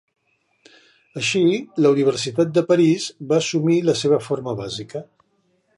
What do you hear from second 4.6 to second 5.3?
bàsica.